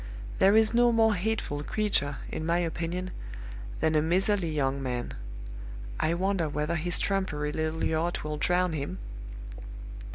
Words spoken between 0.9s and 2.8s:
more hateful creature, in my